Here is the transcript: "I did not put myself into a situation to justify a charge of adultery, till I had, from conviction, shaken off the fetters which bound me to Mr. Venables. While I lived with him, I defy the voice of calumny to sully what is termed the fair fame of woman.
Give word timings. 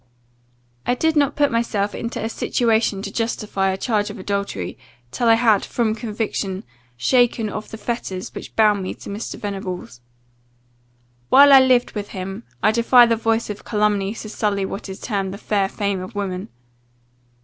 "I 0.83 0.95
did 0.95 1.15
not 1.15 1.35
put 1.35 1.51
myself 1.51 1.93
into 1.93 2.23
a 2.25 2.27
situation 2.27 3.03
to 3.03 3.11
justify 3.11 3.69
a 3.69 3.77
charge 3.77 4.09
of 4.09 4.17
adultery, 4.17 4.75
till 5.11 5.27
I 5.27 5.35
had, 5.35 5.63
from 5.63 5.93
conviction, 5.93 6.63
shaken 6.97 7.51
off 7.51 7.67
the 7.67 7.77
fetters 7.77 8.33
which 8.33 8.55
bound 8.55 8.81
me 8.81 8.95
to 8.95 9.11
Mr. 9.11 9.35
Venables. 9.35 10.01
While 11.29 11.53
I 11.53 11.59
lived 11.59 11.91
with 11.91 12.07
him, 12.17 12.45
I 12.63 12.71
defy 12.71 13.05
the 13.05 13.15
voice 13.15 13.51
of 13.51 13.63
calumny 13.63 14.15
to 14.15 14.27
sully 14.29 14.65
what 14.65 14.89
is 14.89 14.99
termed 14.99 15.35
the 15.35 15.37
fair 15.37 15.69
fame 15.69 16.01
of 16.01 16.15
woman. 16.15 16.49